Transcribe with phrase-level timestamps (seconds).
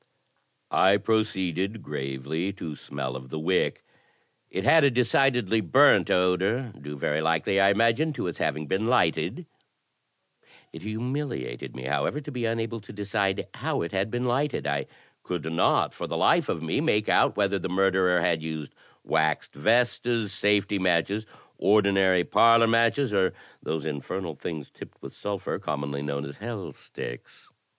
[0.71, 3.83] I proceeded gravely to smell of the wick.
[4.49, 8.87] It had a decidedly burnt odour, due very likely, I imagined, to its having been
[8.87, 9.45] lighted.
[10.73, 14.65] It humiliated me, however, to be unable to decide how it had been lighted.
[14.65, 14.87] I
[15.21, 18.73] could not for the life of me make out whether the mur derer had used
[19.03, 21.27] wax vestas, safety matches,
[21.59, 27.49] ordinary parlour matches, or those infernal things tipped with sulphur commonly known as "hell sticks."